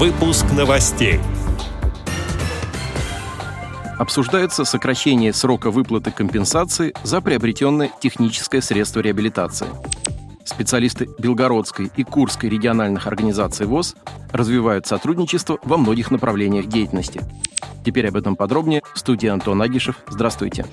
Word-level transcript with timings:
Выпуск 0.00 0.46
новостей. 0.56 1.20
Обсуждается 3.98 4.64
сокращение 4.64 5.34
срока 5.34 5.70
выплаты 5.70 6.10
компенсации 6.10 6.94
за 7.02 7.20
приобретенное 7.20 7.90
техническое 8.00 8.62
средство 8.62 9.00
реабилитации. 9.00 9.66
Специалисты 10.42 11.10
Белгородской 11.18 11.90
и 11.94 12.02
Курской 12.02 12.48
региональных 12.48 13.06
организаций 13.08 13.66
ВОЗ 13.66 13.94
развивают 14.32 14.86
сотрудничество 14.86 15.58
во 15.64 15.76
многих 15.76 16.10
направлениях 16.10 16.64
деятельности. 16.64 17.20
Теперь 17.84 18.08
об 18.08 18.16
этом 18.16 18.36
подробнее. 18.36 18.80
В 18.94 18.98
студии 18.98 19.28
Антон 19.28 19.60
Агишев. 19.60 19.96
Здравствуйте. 20.08 20.64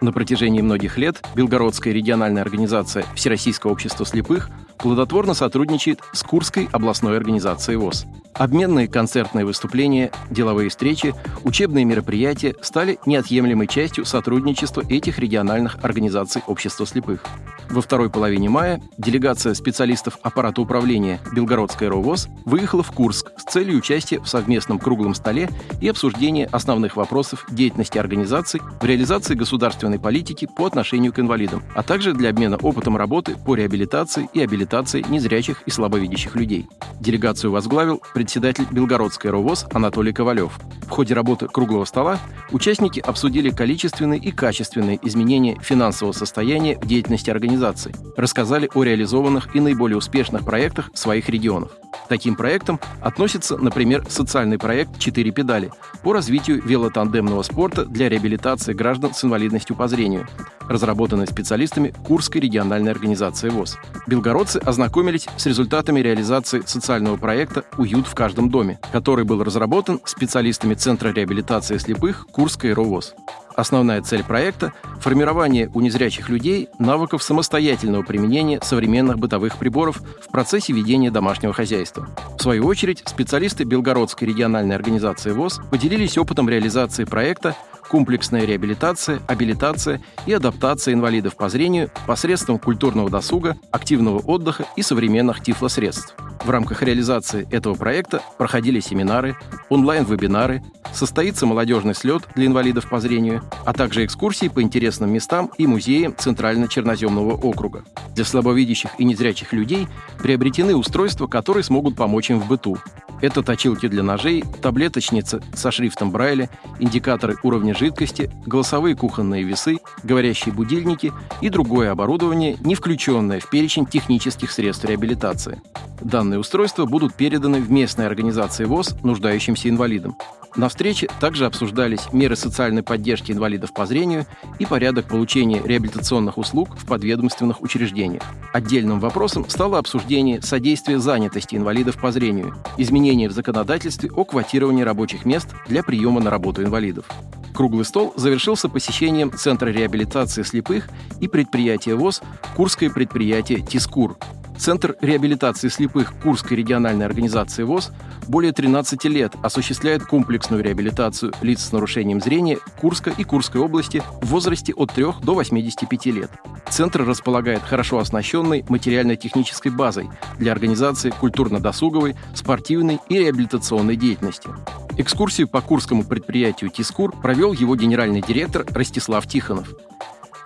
На 0.00 0.12
протяжении 0.12 0.62
многих 0.62 0.98
лет 0.98 1.22
Белгородская 1.36 1.92
региональная 1.92 2.42
организация 2.42 3.04
Всероссийского 3.14 3.70
общества 3.70 4.04
слепых 4.04 4.50
плодотворно 4.80 5.34
сотрудничает 5.34 6.00
с 6.12 6.22
Курской 6.22 6.68
областной 6.72 7.16
организацией 7.16 7.76
ВОЗ. 7.76 8.06
Обменные 8.34 8.88
концертные 8.88 9.44
выступления, 9.44 10.10
деловые 10.30 10.70
встречи, 10.70 11.14
учебные 11.44 11.84
мероприятия 11.84 12.54
стали 12.62 12.98
неотъемлемой 13.04 13.66
частью 13.66 14.04
сотрудничества 14.04 14.82
этих 14.88 15.18
региональных 15.18 15.78
организаций 15.82 16.42
общества 16.46 16.86
слепых. 16.86 17.22
Во 17.68 17.82
второй 17.82 18.08
половине 18.08 18.48
мая 18.48 18.80
делегация 18.98 19.54
специалистов 19.54 20.18
аппарата 20.22 20.60
управления 20.60 21.20
Белгородской 21.32 21.88
РОВОЗ 21.88 22.28
выехала 22.44 22.82
в 22.82 22.92
Курск 22.92 23.30
с 23.36 23.44
целью 23.44 23.78
участия 23.78 24.20
в 24.20 24.28
совместном 24.28 24.78
круглом 24.78 25.14
столе 25.14 25.50
и 25.80 25.88
обсуждения 25.88 26.46
основных 26.46 26.96
вопросов 26.96 27.46
деятельности 27.50 27.98
организаций 27.98 28.60
в 28.80 28.84
реализации 28.84 29.34
государственной 29.34 29.98
политики 29.98 30.48
по 30.56 30.66
отношению 30.66 31.12
к 31.12 31.18
инвалидам, 31.18 31.62
а 31.74 31.82
также 31.82 32.12
для 32.12 32.30
обмена 32.30 32.56
опытом 32.56 32.96
работы 32.96 33.36
по 33.36 33.54
реабилитации 33.54 34.28
и 34.32 34.40
абилитации 34.40 34.69
незрячих 35.08 35.62
и 35.66 35.70
слабовидящих 35.70 36.36
людей. 36.36 36.68
Делегацию 37.00 37.50
возглавил 37.50 38.02
председатель 38.14 38.66
Белгородской 38.70 39.30
РОВОЗ 39.30 39.66
Анатолий 39.72 40.12
Ковалев. 40.12 40.58
В 40.82 40.90
ходе 40.90 41.14
работы 41.14 41.46
круглого 41.46 41.84
стола 41.84 42.18
участники 42.50 43.00
обсудили 43.00 43.50
количественные 43.50 44.18
и 44.20 44.32
качественные 44.32 44.98
изменения 45.02 45.56
финансового 45.60 46.12
состояния 46.12 46.78
в 46.78 46.86
деятельности 46.86 47.30
организации 47.30 47.94
рассказали 48.16 48.68
о 48.74 48.82
реализованных 48.82 49.54
и 49.54 49.60
наиболее 49.60 49.96
успешных 49.96 50.44
проектах 50.44 50.90
своих 50.94 51.28
регионов. 51.28 51.70
таким 52.08 52.34
проектам 52.34 52.80
относится, 53.00 53.56
например, 53.56 54.04
социальный 54.08 54.58
проект 54.58 54.98
«Четыре 54.98 55.30
педали» 55.30 55.70
по 56.02 56.12
развитию 56.12 56.60
велотандемного 56.62 57.42
спорта 57.42 57.84
для 57.84 58.08
реабилитации 58.08 58.72
граждан 58.72 59.14
с 59.14 59.24
инвалидностью 59.24 59.76
по 59.76 59.86
зрению, 59.86 60.26
разработанный 60.68 61.26
специалистами 61.26 61.94
Курской 62.04 62.40
региональной 62.40 62.90
организации 62.92 63.48
ВОЗ. 63.48 63.78
Белгородцы 64.06 64.59
ознакомились 64.64 65.26
с 65.36 65.46
результатами 65.46 66.00
реализации 66.00 66.62
социального 66.64 67.16
проекта 67.16 67.64
«Уют 67.78 68.06
в 68.06 68.14
каждом 68.14 68.50
доме», 68.50 68.78
который 68.92 69.24
был 69.24 69.42
разработан 69.42 70.00
специалистами 70.04 70.74
Центра 70.74 71.10
реабилитации 71.10 71.78
слепых 71.78 72.26
Курской 72.32 72.72
РОВОЗ. 72.72 73.14
Основная 73.56 74.00
цель 74.00 74.22
проекта– 74.22 74.72
формирование 75.00 75.70
у 75.74 75.80
незрячих 75.80 76.28
людей 76.28 76.68
навыков 76.78 77.22
самостоятельного 77.22 78.02
применения 78.02 78.60
современных 78.62 79.18
бытовых 79.18 79.56
приборов 79.56 79.96
в 79.96 80.28
процессе 80.30 80.72
ведения 80.72 81.10
домашнего 81.10 81.52
хозяйства. 81.52 82.08
В 82.38 82.42
свою 82.42 82.66
очередь, 82.66 83.02
специалисты 83.06 83.64
Белгородской 83.64 84.28
региональной 84.28 84.76
организации 84.76 85.32
ВОЗ 85.32 85.60
поделились 85.70 86.16
опытом 86.16 86.48
реализации 86.48 87.04
проекта 87.04 87.54
комплексная 87.90 88.44
реабилитация, 88.44 89.20
абилитация 89.26 90.00
и 90.24 90.32
адаптация 90.32 90.94
инвалидов 90.94 91.36
по 91.36 91.48
зрению 91.48 91.90
посредством 92.06 92.60
культурного 92.60 93.10
досуга, 93.10 93.56
активного 93.72 94.18
отдыха 94.18 94.64
и 94.76 94.82
современных 94.82 95.42
тифлосредств. 95.42 96.14
В 96.44 96.48
рамках 96.48 96.82
реализации 96.82 97.46
этого 97.50 97.74
проекта 97.74 98.22
проходили 98.38 98.80
семинары, 98.80 99.36
онлайн-вебинары, 99.68 100.62
состоится 100.92 101.46
молодежный 101.46 101.94
слет 101.94 102.22
для 102.34 102.46
инвалидов 102.46 102.88
по 102.88 103.00
зрению, 103.00 103.42
а 103.66 103.72
также 103.72 104.04
экскурсии 104.04 104.48
по 104.48 104.62
интересным 104.62 105.12
местам 105.12 105.50
и 105.58 105.66
музеям 105.66 106.14
Центрально-Черноземного 106.16 107.32
округа. 107.32 107.84
Для 108.14 108.24
слабовидящих 108.24 108.92
и 108.98 109.04
незрячих 109.04 109.52
людей 109.52 109.86
приобретены 110.18 110.76
устройства, 110.76 111.26
которые 111.26 111.64
смогут 111.64 111.96
помочь 111.96 112.30
им 112.30 112.40
в 112.40 112.46
быту. 112.46 112.78
Это 113.20 113.42
точилки 113.42 113.86
для 113.88 114.02
ножей, 114.02 114.42
таблеточницы 114.62 115.42
со 115.54 115.70
шрифтом 115.70 116.10
Брайля, 116.10 116.48
индикаторы 116.78 117.36
уровня 117.42 117.74
жидкости, 117.74 118.30
голосовые 118.46 118.96
кухонные 118.96 119.42
весы, 119.42 119.78
говорящие 120.02 120.54
будильники 120.54 121.12
и 121.40 121.50
другое 121.50 121.90
оборудование, 121.90 122.56
не 122.60 122.74
включенное 122.74 123.40
в 123.40 123.50
перечень 123.50 123.86
технических 123.86 124.50
средств 124.50 124.84
реабилитации. 124.84 125.60
Данные 126.00 126.40
устройства 126.40 126.86
будут 126.86 127.14
переданы 127.14 127.60
в 127.60 127.70
местные 127.70 128.06
организации 128.06 128.64
ВОЗ 128.64 128.96
нуждающимся 129.02 129.68
инвалидам. 129.68 130.16
На 130.56 130.68
встрече 130.68 131.08
также 131.20 131.46
обсуждались 131.46 132.12
меры 132.12 132.34
социальной 132.34 132.82
поддержки 132.82 133.30
инвалидов 133.30 133.72
по 133.72 133.86
зрению 133.86 134.26
и 134.58 134.66
порядок 134.66 135.06
получения 135.06 135.62
реабилитационных 135.64 136.38
услуг 136.38 136.76
в 136.76 136.86
подведомственных 136.86 137.62
учреждениях. 137.62 138.22
Отдельным 138.52 138.98
вопросом 138.98 139.48
стало 139.48 139.78
обсуждение 139.78 140.42
содействия 140.42 140.98
занятости 140.98 141.54
инвалидов 141.54 142.00
по 142.00 142.10
зрению, 142.10 142.56
изменения 142.78 143.09
в 143.28 143.32
законодательстве 143.32 144.10
о 144.10 144.24
квотировании 144.24 144.82
рабочих 144.82 145.24
мест 145.24 145.48
для 145.66 145.82
приема 145.82 146.20
на 146.20 146.30
работу 146.30 146.62
инвалидов. 146.62 147.06
Круглый 147.54 147.84
стол 147.84 148.12
завершился 148.16 148.68
посещением 148.68 149.32
Центра 149.32 149.68
реабилитации 149.68 150.42
слепых 150.42 150.88
и 151.20 151.28
предприятия 151.28 151.94
ВОЗ 151.94 152.22
«Курское 152.56 152.90
предприятие 152.90 153.60
Тискур», 153.60 154.16
Центр 154.60 154.94
реабилитации 155.00 155.68
слепых 155.68 156.12
Курской 156.22 156.54
региональной 156.54 157.06
организации 157.06 157.62
ВОЗ 157.62 157.92
более 158.28 158.52
13 158.52 159.02
лет 159.06 159.32
осуществляет 159.42 160.04
комплексную 160.04 160.62
реабилитацию 160.62 161.32
лиц 161.40 161.62
с 161.64 161.72
нарушением 161.72 162.20
зрения 162.20 162.58
Курска 162.78 163.08
и 163.08 163.24
Курской 163.24 163.58
области 163.58 164.02
в 164.20 164.26
возрасте 164.26 164.74
от 164.74 164.92
3 164.92 165.04
до 165.22 165.32
85 165.32 166.06
лет. 166.06 166.30
Центр 166.68 167.06
располагает 167.06 167.62
хорошо 167.62 168.00
оснащенной 168.00 168.66
материально-технической 168.68 169.72
базой 169.72 170.10
для 170.38 170.52
организации 170.52 171.08
культурно-досуговой, 171.08 172.14
спортивной 172.34 173.00
и 173.08 173.18
реабилитационной 173.18 173.96
деятельности. 173.96 174.50
Экскурсию 174.98 175.48
по 175.48 175.62
курскому 175.62 176.04
предприятию 176.04 176.68
«Тискур» 176.68 177.18
провел 177.18 177.54
его 177.54 177.76
генеральный 177.76 178.20
директор 178.20 178.66
Ростислав 178.74 179.26
Тихонов. 179.26 179.74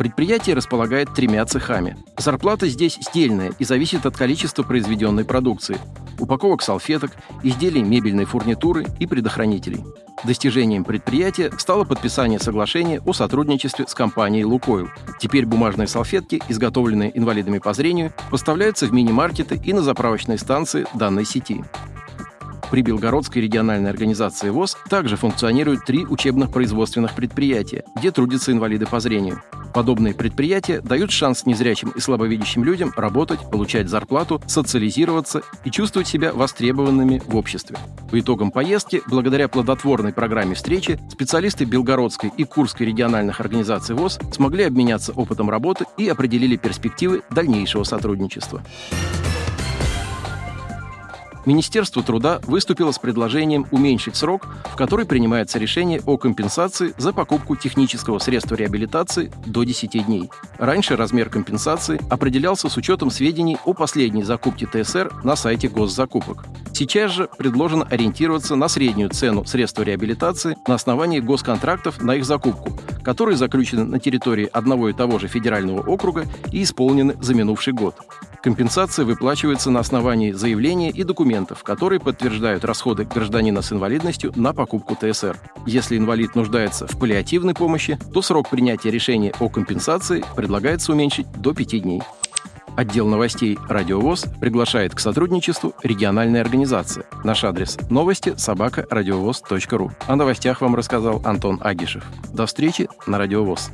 Предприятие 0.00 0.56
располагает 0.56 1.12
тремя 1.12 1.44
цехами. 1.44 1.94
Зарплата 2.16 2.66
здесь 2.68 2.96
стельная 3.02 3.52
и 3.58 3.64
зависит 3.64 4.06
от 4.06 4.16
количества 4.16 4.62
произведенной 4.62 5.26
продукции, 5.26 5.76
упаковок 6.18 6.62
салфеток, 6.62 7.10
изделий 7.42 7.82
мебельной 7.82 8.24
фурнитуры 8.24 8.86
и 8.98 9.06
предохранителей. 9.06 9.84
Достижением 10.24 10.84
предприятия 10.84 11.52
стало 11.58 11.84
подписание 11.84 12.38
соглашения 12.38 13.02
о 13.04 13.12
сотрудничестве 13.12 13.86
с 13.86 13.92
компанией 13.92 14.46
«Лукойл». 14.46 14.88
Теперь 15.18 15.44
бумажные 15.44 15.86
салфетки, 15.86 16.40
изготовленные 16.48 17.14
инвалидами 17.14 17.58
по 17.58 17.74
зрению, 17.74 18.14
поставляются 18.30 18.86
в 18.86 18.94
мини-маркеты 18.94 19.60
и 19.62 19.74
на 19.74 19.82
заправочные 19.82 20.38
станции 20.38 20.86
данной 20.94 21.26
сети. 21.26 21.62
При 22.70 22.80
Белгородской 22.80 23.42
региональной 23.42 23.90
организации 23.90 24.48
ВОЗ 24.48 24.78
также 24.88 25.16
функционируют 25.16 25.84
три 25.84 26.06
учебных 26.06 26.50
производственных 26.52 27.14
предприятия, 27.14 27.84
где 27.96 28.12
трудятся 28.12 28.52
инвалиды 28.52 28.86
по 28.86 28.98
зрению. 29.00 29.42
Подобные 29.72 30.14
предприятия 30.14 30.80
дают 30.80 31.10
шанс 31.10 31.46
незрячим 31.46 31.90
и 31.90 32.00
слабовидящим 32.00 32.64
людям 32.64 32.92
работать, 32.96 33.40
получать 33.50 33.88
зарплату, 33.88 34.42
социализироваться 34.46 35.42
и 35.64 35.70
чувствовать 35.70 36.08
себя 36.08 36.32
востребованными 36.32 37.22
в 37.26 37.36
обществе. 37.36 37.76
По 38.10 38.18
итогам 38.18 38.50
поездки, 38.50 39.02
благодаря 39.06 39.48
плодотворной 39.48 40.12
программе 40.12 40.54
встречи, 40.54 40.98
специалисты 41.10 41.64
Белгородской 41.64 42.32
и 42.36 42.44
Курской 42.44 42.86
региональных 42.86 43.40
организаций 43.40 43.94
ВОЗ 43.94 44.18
смогли 44.32 44.64
обменяться 44.64 45.12
опытом 45.12 45.50
работы 45.50 45.84
и 45.96 46.08
определили 46.08 46.56
перспективы 46.56 47.22
дальнейшего 47.30 47.84
сотрудничества. 47.84 48.62
Министерство 51.46 52.02
труда 52.02 52.40
выступило 52.44 52.92
с 52.92 52.98
предложением 52.98 53.66
уменьшить 53.70 54.16
срок, 54.16 54.46
в 54.64 54.76
который 54.76 55.06
принимается 55.06 55.58
решение 55.58 56.02
о 56.06 56.18
компенсации 56.18 56.94
за 56.98 57.12
покупку 57.12 57.56
технического 57.56 58.18
средства 58.18 58.54
реабилитации 58.54 59.32
до 59.46 59.64
10 59.64 60.06
дней. 60.06 60.30
Раньше 60.58 60.96
размер 60.96 61.30
компенсации 61.30 62.00
определялся 62.10 62.68
с 62.68 62.76
учетом 62.76 63.10
сведений 63.10 63.56
о 63.64 63.72
последней 63.72 64.22
закупке 64.22 64.66
ТСР 64.66 65.12
на 65.24 65.36
сайте 65.36 65.68
госзакупок. 65.68 66.44
Сейчас 66.80 67.12
же 67.12 67.28
предложено 67.36 67.84
ориентироваться 67.90 68.56
на 68.56 68.66
среднюю 68.66 69.10
цену 69.10 69.44
средства 69.44 69.82
реабилитации 69.82 70.56
на 70.66 70.76
основании 70.76 71.20
госконтрактов 71.20 72.00
на 72.00 72.14
их 72.14 72.24
закупку, 72.24 72.70
которые 73.04 73.36
заключены 73.36 73.84
на 73.84 73.98
территории 73.98 74.48
одного 74.50 74.88
и 74.88 74.94
того 74.94 75.18
же 75.18 75.28
федерального 75.28 75.82
округа 75.82 76.24
и 76.50 76.62
исполнены 76.62 77.16
за 77.20 77.34
минувший 77.34 77.74
год. 77.74 77.96
Компенсация 78.42 79.04
выплачивается 79.04 79.70
на 79.70 79.80
основании 79.80 80.32
заявления 80.32 80.88
и 80.88 81.04
документов, 81.04 81.64
которые 81.64 82.00
подтверждают 82.00 82.64
расходы 82.64 83.04
гражданина 83.04 83.60
с 83.60 83.72
инвалидностью 83.72 84.32
на 84.34 84.54
покупку 84.54 84.96
ТСР. 84.96 85.38
Если 85.66 85.98
инвалид 85.98 86.34
нуждается 86.34 86.86
в 86.86 86.98
паллиативной 86.98 87.52
помощи, 87.52 87.98
то 88.14 88.22
срок 88.22 88.48
принятия 88.48 88.90
решения 88.90 89.34
о 89.38 89.50
компенсации 89.50 90.24
предлагается 90.34 90.92
уменьшить 90.92 91.30
до 91.32 91.52
5 91.52 91.82
дней. 91.82 92.00
Отдел 92.76 93.06
новостей 93.06 93.58
«Радиовоз» 93.68 94.26
приглашает 94.40 94.94
к 94.94 95.00
сотрудничеству 95.00 95.74
региональной 95.82 96.40
организации. 96.40 97.04
Наш 97.24 97.44
адрес– 97.44 97.78
новости 97.90 98.34
собака 98.36 98.86
ру. 99.76 99.90
О 100.06 100.16
новостях 100.16 100.60
вам 100.60 100.74
рассказал 100.74 101.20
Антон 101.24 101.58
Агишев. 101.62 102.04
До 102.32 102.46
встречи 102.46 102.88
на 103.06 103.18
«Радиовоз». 103.18 103.70